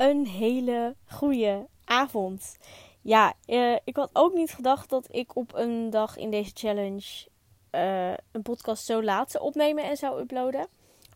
[0.00, 2.58] een hele goede avond.
[3.00, 7.28] Ja, uh, ik had ook niet gedacht dat ik op een dag in deze challenge
[7.72, 10.66] uh, een podcast zo laat zou opnemen en zou uploaden.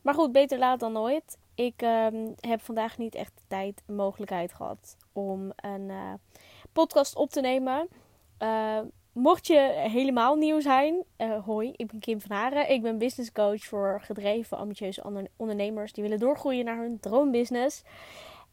[0.03, 1.39] Maar goed, beter laat dan nooit.
[1.55, 2.07] Ik uh,
[2.41, 6.12] heb vandaag niet echt de tijd en mogelijkheid gehad om een uh,
[6.73, 7.89] podcast op te nemen.
[9.12, 11.05] mocht je helemaal nieuw zijn,
[11.45, 12.71] hoi, ik ben Kim van Haren.
[12.71, 17.82] Ik ben business coach voor gedreven, ambitieuze ondernemers die willen doorgroeien naar hun droombusiness.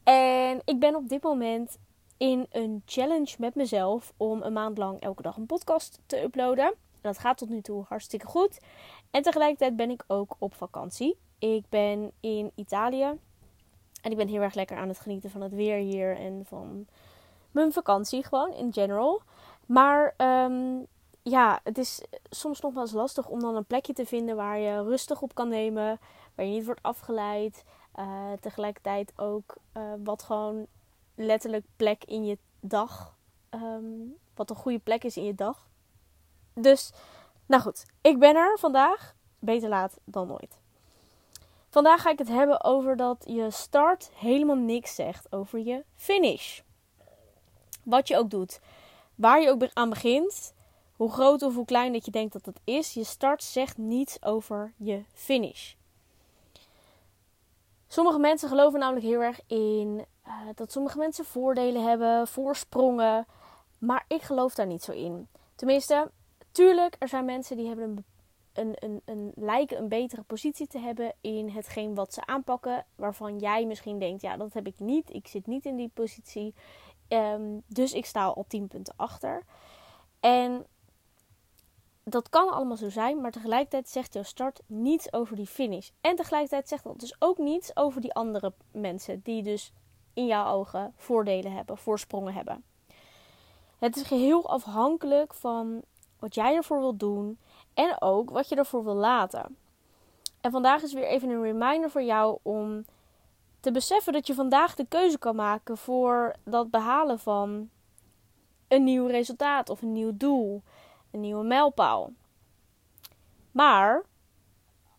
[0.04, 1.78] En ik ben op dit moment
[2.18, 6.74] in een challenge met mezelf om een maand lang elke dag een podcast te uploaden.
[7.01, 8.60] Dat gaat tot nu toe hartstikke goed.
[9.11, 11.18] En tegelijkertijd ben ik ook op vakantie.
[11.39, 13.19] Ik ben in Italië.
[14.01, 16.88] En ik ben heel erg lekker aan het genieten van het weer hier en van
[17.52, 19.21] mijn vakantie gewoon in general.
[19.65, 20.88] Maar um,
[21.21, 24.60] ja, het is soms nog wel eens lastig om dan een plekje te vinden waar
[24.60, 25.99] je rustig op kan nemen.
[26.36, 27.63] Waar je niet wordt afgeleid.
[28.00, 30.68] Uh, tegelijkertijd ook uh, wat gewoon
[31.15, 33.16] letterlijk plek in je dag.
[33.49, 35.67] Um, wat een goede plek is in je dag.
[36.53, 36.91] Dus,
[37.45, 39.16] nou goed, ik ben er vandaag.
[39.39, 40.59] Beter laat dan nooit.
[41.69, 46.61] Vandaag ga ik het hebben over dat je start helemaal niks zegt over je finish.
[47.83, 48.59] Wat je ook doet,
[49.16, 50.53] waar je ook aan begint,
[50.95, 54.23] hoe groot of hoe klein dat je denkt dat het is, je start zegt niets
[54.23, 55.73] over je finish.
[57.92, 63.25] Sommige mensen geloven namelijk heel erg in uh, dat sommige mensen voordelen hebben, voorsprongen.
[63.78, 65.28] Maar ik geloof daar niet zo in.
[65.56, 66.12] Tenminste,
[66.52, 68.06] tuurlijk, er zijn mensen die hebben een,
[68.53, 72.86] een, een, een, lijken een betere positie te hebben in hetgeen wat ze aanpakken.
[72.95, 75.14] Waarvan jij misschien denkt, ja, dat heb ik niet.
[75.14, 76.53] Ik zit niet in die positie.
[77.08, 79.44] Um, dus ik sta al 10 punten achter.
[80.19, 80.66] En
[82.03, 85.89] dat kan allemaal zo zijn, maar tegelijkertijd zegt jouw start niets over die finish.
[86.02, 89.73] En tegelijkertijd zegt dat dus ook niets over die andere mensen die dus
[90.13, 92.63] in jouw ogen voordelen hebben, voorsprongen hebben.
[93.79, 95.81] Het is geheel afhankelijk van
[96.19, 97.38] wat jij ervoor wilt doen
[97.73, 99.57] en ook wat je ervoor wil laten.
[100.41, 102.85] En vandaag is weer even een reminder voor jou om
[103.59, 107.69] te beseffen dat je vandaag de keuze kan maken voor dat behalen van
[108.68, 110.62] een nieuw resultaat of een nieuw doel
[111.11, 112.11] een nieuwe mijlpaal.
[113.51, 114.05] Maar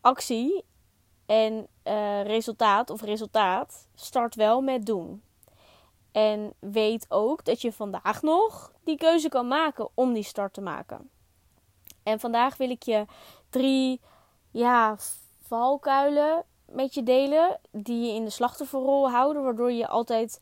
[0.01, 0.65] actie
[1.25, 5.23] en uh, resultaat of resultaat start wel met doen.
[6.11, 10.61] En weet ook dat je vandaag nog die keuze kan maken om die start te
[10.61, 11.09] maken.
[12.03, 13.05] En vandaag wil ik je
[13.49, 14.01] drie
[14.51, 14.95] ja,
[15.41, 20.41] valkuilen met je delen die je in de slachtofferrol houden, waardoor je altijd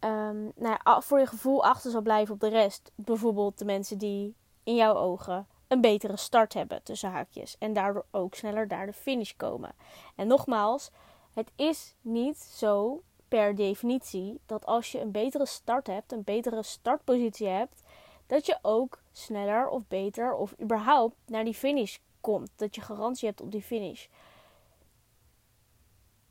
[0.00, 2.90] um, nou ja, voor je gevoel achter zal blijven op de rest.
[2.94, 4.34] Bijvoorbeeld de mensen die
[4.64, 7.56] in jouw ogen een betere start hebben tussen haakjes.
[7.58, 9.74] En daardoor ook sneller daar de finish komen.
[10.16, 10.90] En nogmaals,
[11.32, 16.62] het is niet zo per definitie dat als je een betere start hebt, een betere
[16.62, 17.82] startpositie hebt,
[18.26, 22.50] dat je ook sneller of beter of überhaupt naar die finish komt.
[22.56, 24.06] Dat je garantie hebt op die finish.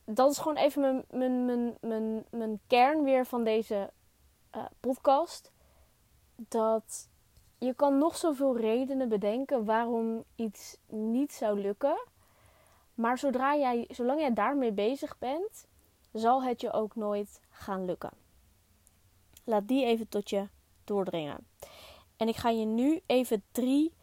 [0.06, 3.92] Dat is gewoon even mijn, mijn, mijn, mijn, mijn kern weer van deze
[4.56, 5.52] uh, podcast.
[6.36, 7.10] Dat
[7.66, 12.02] je kan nog zoveel redenen bedenken waarom iets niet zou lukken.
[12.94, 15.68] Maar zodra jij, zolang jij daarmee bezig bent,
[16.12, 18.12] zal het je ook nooit gaan lukken.
[19.44, 20.48] Laat die even tot je
[20.84, 21.48] doordringen.
[22.18, 23.94] En ik ga je nu even drie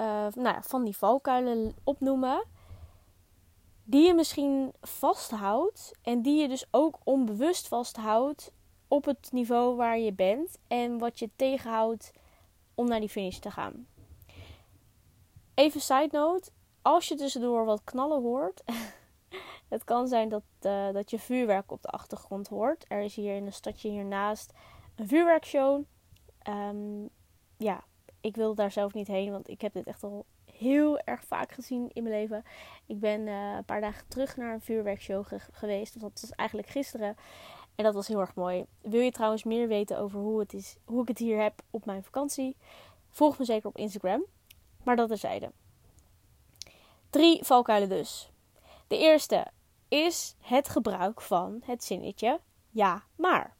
[0.00, 2.44] uh, nou ja, van die valkuilen opnoemen.
[3.84, 5.92] Die je misschien vasthoudt.
[6.02, 8.52] En die je dus ook onbewust vasthoudt
[8.88, 10.58] op het niveau waar je bent.
[10.68, 12.12] En wat je tegenhoudt
[12.80, 13.86] om naar die finish te gaan.
[15.54, 16.50] Even side note,
[16.82, 18.62] als je tussendoor wat knallen hoort,
[19.74, 22.84] het kan zijn dat, uh, dat je vuurwerk op de achtergrond hoort.
[22.88, 24.52] Er is hier in een stadje hiernaast
[24.94, 25.82] een vuurwerkshow.
[26.48, 27.08] Um,
[27.56, 27.84] ja,
[28.20, 31.52] ik wil daar zelf niet heen, want ik heb dit echt al heel erg vaak
[31.52, 32.44] gezien in mijn leven.
[32.86, 36.00] Ik ben uh, een paar dagen terug naar een vuurwerkshow ge geweest.
[36.00, 37.16] Dat was eigenlijk gisteren.
[37.80, 38.64] En dat was heel erg mooi.
[38.80, 41.84] Wil je trouwens meer weten over hoe, het is, hoe ik het hier heb op
[41.84, 42.56] mijn vakantie?
[43.10, 44.24] Volg me zeker op Instagram.
[44.84, 45.52] Maar dat terzijde.
[47.10, 48.30] Drie valkuilen dus.
[48.86, 49.46] De eerste
[49.88, 52.40] is het gebruik van het zinnetje
[52.70, 53.56] ja, maar.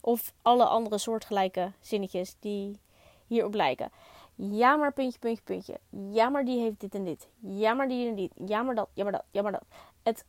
[0.00, 2.80] Of alle andere soortgelijke zinnetjes die
[3.26, 3.90] hierop lijken.
[4.34, 5.80] Ja, maar puntje, puntje, puntje.
[6.10, 7.28] Ja, maar die heeft dit en dit.
[7.40, 8.32] Ja, maar die en dit.
[8.46, 8.88] Ja, maar dat.
[8.92, 9.24] Ja, maar dat.
[9.30, 9.64] Ja, maar dat.
[10.02, 10.24] Het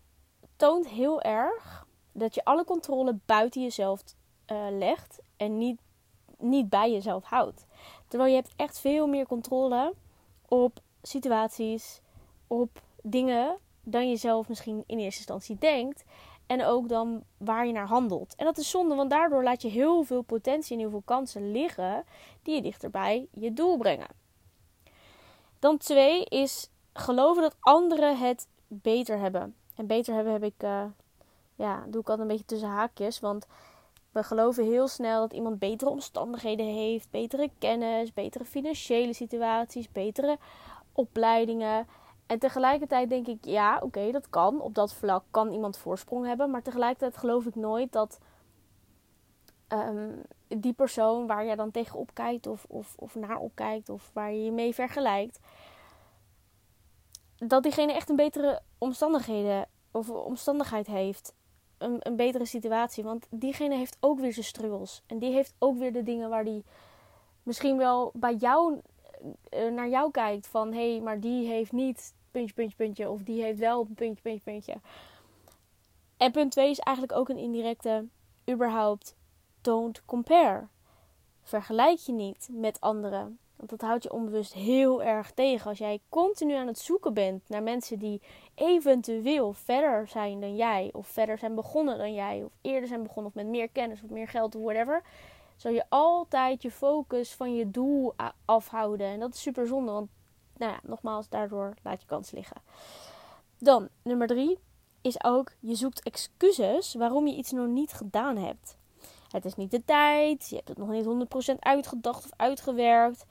[0.55, 1.86] toont heel erg
[2.19, 4.03] dat je alle controle buiten jezelf
[4.51, 5.79] uh, legt en niet,
[6.37, 7.65] niet bij jezelf houdt.
[8.07, 9.93] Terwijl je hebt echt veel meer controle
[10.47, 12.01] op situaties,
[12.47, 16.03] op dingen dan je zelf misschien in eerste instantie denkt.
[16.45, 18.35] En ook dan waar je naar handelt.
[18.35, 21.51] En dat is zonde, want daardoor laat je heel veel potentie en heel veel kansen
[21.51, 22.03] liggen
[22.43, 24.07] die je dichterbij je doel brengen.
[25.59, 29.55] Dan twee is geloven dat anderen het beter hebben.
[29.75, 30.83] En beter hebben heb ik, uh,
[31.57, 33.19] ja, doe ik altijd een beetje tussen haakjes.
[33.19, 33.47] Want
[34.11, 40.37] we geloven heel snel dat iemand betere omstandigheden heeft, betere kennis, betere financiële situaties, betere
[40.91, 41.87] opleidingen.
[42.25, 44.61] En tegelijkertijd denk ik, ja, oké, dat kan.
[44.61, 46.51] Op dat vlak kan iemand voorsprong hebben.
[46.51, 48.19] Maar tegelijkertijd geloof ik nooit dat
[49.67, 50.11] ehm,
[50.47, 54.43] die persoon waar je dan tegenop kijkt of, of, of naar opkijkt of waar je
[54.43, 55.39] je mee vergelijkt,
[57.37, 61.33] dat diegene echt een betere omstandigheden of omstandigheid heeft.
[61.77, 63.03] Een, betere situatie.
[63.03, 65.03] Want diegene heeft ook weer zijn struggles.
[65.07, 66.63] En die heeft ook weer de dingen waar die
[67.43, 68.81] misschien wel bij jou
[69.49, 70.47] eh, naar jou kijkt.
[70.47, 73.09] Van hé, hey, maar die heeft niet puntje, puntje, puntje.
[73.09, 74.75] Of die heeft wel puntje, puntje, puntje.
[76.17, 78.05] En punt 2 is eigenlijk ook een indirecte.
[78.49, 79.15] Überhaupt,
[79.61, 80.67] don't compare.
[81.43, 83.39] Vergelijk je niet met anderen.
[83.57, 85.69] Want dat houdt je onbewust heel erg tegen.
[85.69, 88.21] Als jij continu aan het zoeken bent naar mensen die
[88.55, 93.25] eventueel verder zijn dan jij, of verder zijn begonnen dan jij, of eerder zijn begonnen,
[93.25, 95.03] of met meer kennis of meer geld of whatever,
[95.55, 98.13] zal je altijd je focus van je doel
[98.45, 99.07] afhouden.
[99.07, 100.09] En dat is super zonde, want
[100.57, 102.61] nou ja, nogmaals, daardoor laat je kans liggen.
[103.57, 104.59] Dan, nummer drie
[105.01, 108.77] is ook, je zoekt excuses waarom je iets nog niet gedaan hebt.
[109.27, 111.05] Het is niet de tijd, je hebt het nog niet
[111.53, 113.25] 100% uitgedacht of uitgewerkt.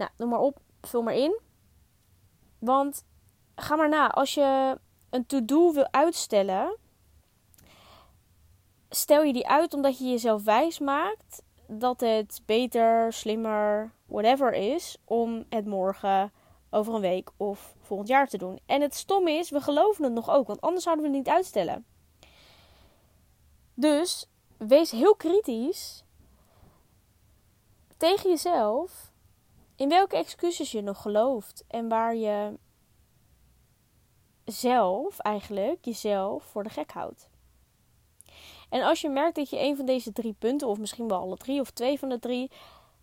[0.00, 1.38] Nou, noem maar op, vul maar in.
[2.58, 3.04] Want
[3.54, 4.78] ga maar na, als je
[5.10, 6.76] een to-do wil uitstellen,
[8.90, 14.96] stel je die uit omdat je jezelf wijs maakt dat het beter, slimmer, whatever is
[15.04, 16.32] om het morgen,
[16.70, 18.60] over een week of volgend jaar te doen.
[18.66, 21.34] En het stomme is, we geloven het nog ook, want anders zouden we het niet
[21.34, 21.84] uitstellen.
[23.74, 24.26] Dus
[24.56, 26.04] wees heel kritisch
[27.96, 29.09] tegen jezelf
[29.80, 32.58] in welke excuses je nog gelooft en waar je
[34.44, 37.28] zelf eigenlijk jezelf voor de gek houdt.
[38.68, 41.36] En als je merkt dat je een van deze drie punten, of misschien wel alle
[41.36, 42.50] drie of twee van de drie,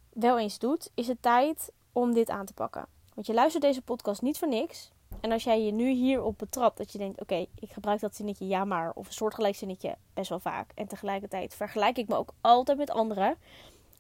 [0.09, 2.85] wel eens doet, is het tijd om dit aan te pakken.
[3.13, 4.91] Want je luistert deze podcast niet voor niks.
[5.21, 8.47] En als jij je nu hierop betrapt, dat je denkt: oké, ik gebruik dat zinnetje
[8.47, 10.71] ja maar, of een soortgelijk zinnetje best wel vaak.
[10.75, 13.37] En tegelijkertijd vergelijk ik me ook altijd met anderen.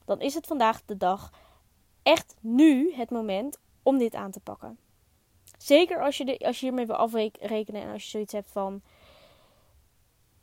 [0.05, 1.31] Dan is het vandaag de dag
[2.07, 4.77] echt nu het moment om dit aan te pakken.
[5.57, 8.81] Zeker als je, de, als je hiermee wil afrekenen en als je zoiets hebt van: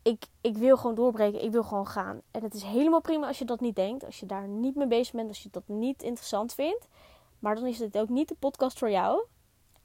[0.03, 2.21] ik, ik wil gewoon doorbreken, ik wil gewoon gaan.
[2.31, 4.87] En het is helemaal prima als je dat niet denkt, als je daar niet mee
[4.87, 6.89] bezig bent, als je dat niet interessant vindt.
[7.39, 9.25] Maar dan is het ook niet de podcast voor jou.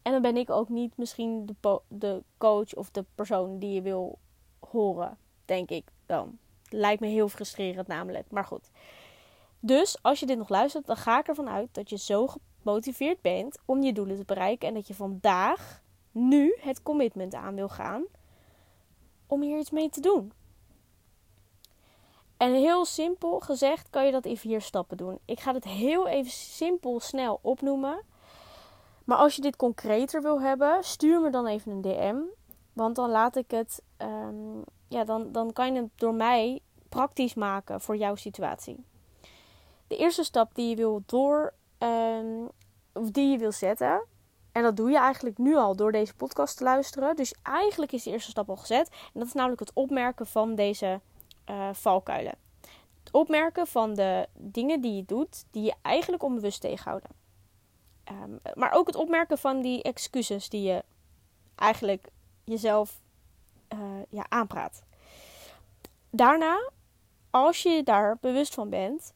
[0.02, 3.82] En dan ben ik ook niet misschien de, de coach of de persoon die je
[3.82, 4.20] wil
[4.60, 6.38] horen, denk ik dan.
[6.70, 8.70] Lijkt me heel frustrerend namelijk, maar goed.
[9.60, 13.22] Dus als je dit nog luistert, dan ga ik ervan uit dat je zo gemotiveerd
[13.22, 14.68] bent om je doelen te bereiken.
[14.68, 18.06] En dat je vandaag, nu, het commitment aan wil gaan
[19.28, 20.32] om hier iets mee te doen.
[22.38, 25.20] En heel simpel gezegd kan je dat in vier stappen doen.
[25.26, 28.02] Ik ga het heel even simpel snel opnoemen.
[29.06, 32.16] Maar als je dit concreter wil hebben, stuur me dan even een DM.
[32.74, 34.58] Want dan laat ik het, ehm,
[34.88, 36.60] ja, dan, dan kan je het door mij
[36.90, 38.86] praktisch maken voor jouw situatie.
[39.90, 42.50] De eerste stap die je wil door, um,
[42.94, 44.02] of die je wil zetten,
[44.52, 47.16] en dat doe je eigenlijk nu al door deze podcast te luisteren.
[47.16, 48.90] Dus eigenlijk is de eerste stap al gezet.
[48.90, 51.02] En dat is namelijk het opmerken van deze
[51.50, 52.36] uh, valkuilen.
[53.04, 57.10] Het opmerken van de dingen die je doet, die je eigenlijk onbewust tegenhouden.
[58.12, 60.84] Um, maar ook het opmerken van die excuses die je
[61.56, 62.10] eigenlijk
[62.44, 63.02] jezelf
[63.74, 63.80] uh,
[64.10, 64.84] ja, aanpraat.
[66.10, 66.70] Daarna,
[67.30, 69.14] als je daar bewust van bent,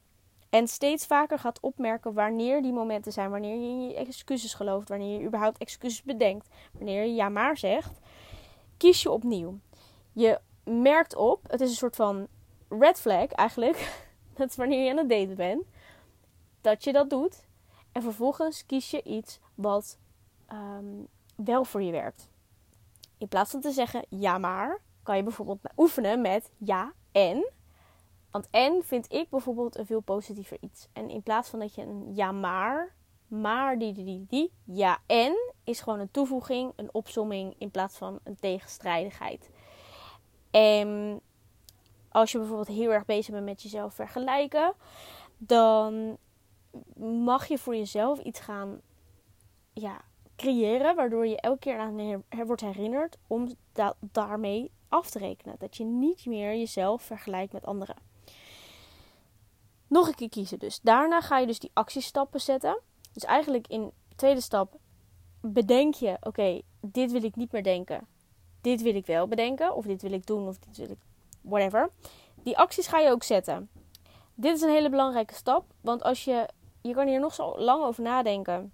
[0.54, 4.90] en steeds vaker gaat opmerken wanneer die momenten zijn, wanneer je in je excuses gelooft,
[4.90, 8.00] wanneer je überhaupt excuses bedenkt, wanneer je ja maar zegt,
[8.78, 9.60] kies je opnieuw.
[10.12, 12.28] Je merkt op, het is een soort van
[12.70, 14.06] red flag eigenlijk,
[14.38, 15.66] dat wanneer je aan het daten bent,
[16.62, 17.48] dat je dat doet.
[17.92, 19.98] En vervolgens kies je iets wat
[20.46, 21.04] ehm,
[21.36, 22.30] wel voor je werkt.
[23.18, 27.52] In plaats van te zeggen ja maar, kan je bijvoorbeeld oefenen met ja en.
[28.34, 30.88] Want en vind ik bijvoorbeeld een veel positiever iets.
[30.94, 32.96] En in plaats van dat je een ja maar,
[33.28, 38.20] maar die, die, die, ja en is gewoon een toevoeging, een opsomming in plaats van
[38.24, 39.50] een tegenstrijdigheid.
[40.52, 41.22] En
[42.10, 44.74] als je bijvoorbeeld heel erg bezig bent met jezelf vergelijken,
[45.38, 46.18] dan
[47.26, 48.82] mag je voor jezelf iets gaan
[49.74, 50.02] ja,
[50.36, 55.56] creëren, waardoor je elke keer aan wordt herinnerd om da daarmee af te rekenen.
[55.60, 58.12] Dat je niet meer jezelf vergelijkt met anderen.
[59.94, 60.80] Nog een keer kiezen dus.
[60.82, 62.80] Daarna ga je dus die actiestappen zetten.
[63.12, 64.76] Dus eigenlijk in de tweede stap
[65.42, 68.08] bedenk je: oké, dit wil ik niet meer denken.
[68.62, 69.76] Dit wil ik wel bedenken.
[69.76, 70.48] Of dit wil ik doen.
[70.48, 70.98] Of dit wil ik.
[71.42, 71.90] Whatever.
[72.36, 73.70] Die acties ga je ook zetten.
[74.34, 75.66] Dit is een hele belangrijke stap.
[75.82, 76.48] Want als je.
[76.82, 78.74] Je kan hier nog zo lang over nadenken.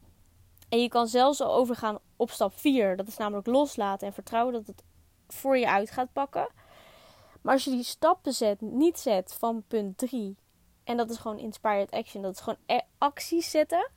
[0.70, 2.96] En je kan zelfs al overgaan op stap 4.
[2.96, 4.84] Dat is namelijk loslaten en vertrouwen dat het
[5.28, 6.50] voor je uit gaat pakken.
[7.42, 10.38] Maar als je die stappen zet, niet zet van punt 3.
[10.90, 12.22] En dat is gewoon inspired action.
[12.22, 13.90] Dat is gewoon e- acties zetten.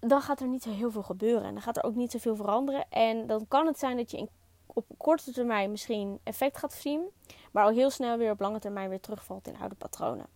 [0.00, 1.44] Dan gaat er niet zo heel veel gebeuren.
[1.44, 2.84] En dan gaat er ook niet zoveel veranderen.
[2.90, 4.28] En dan kan het zijn dat je in,
[4.66, 7.08] op korte termijn misschien effect gaat zien.
[7.52, 10.26] Maar al heel snel weer op lange termijn weer terugvalt in oude patronen.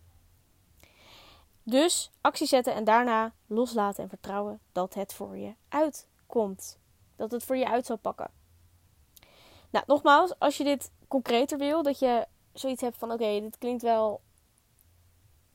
[1.63, 6.77] Dus actie zetten en daarna loslaten en vertrouwen dat het voor je uitkomt.
[7.15, 8.29] Dat het voor je uit zal pakken.
[9.69, 13.81] Nou, nogmaals, als je dit concreter wil, dat je zoiets hebt van: oké, dit klinkt
[13.81, 14.21] wel,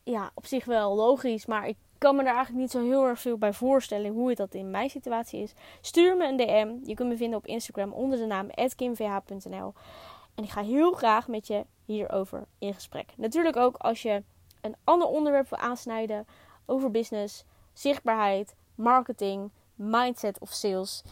[0.05, 3.21] ja, op zich wel logisch, maar ik kan me daar eigenlijk niet zo heel erg
[3.21, 5.55] veel bij voorstellen hoe het dat in mijn situatie is.
[5.81, 6.89] Stuur me een DM.
[6.89, 9.73] Je kunt me vinden op Instagram onder de naam @kimvh.nl.
[10.35, 13.13] En ik ga heel graag met je hierover in gesprek.
[13.17, 14.23] Natuurlijk ook als je
[14.61, 16.27] een ander onderwerp wil aansnijden
[16.67, 21.03] over business, zichtbaarheid, marketing, mindset of sales.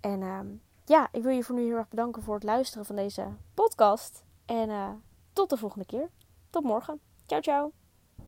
[0.00, 0.46] En ehm,
[0.84, 4.24] ja, ik wil je voor nu heel erg bedanken voor het luisteren van deze podcast.
[4.44, 4.90] En uh,
[5.32, 6.10] tot de volgende keer.
[6.50, 7.00] Tot morgen.
[7.26, 7.83] Ciao, ciao.